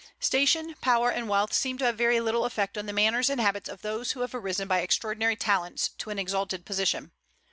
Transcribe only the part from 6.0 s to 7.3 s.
an exalted position.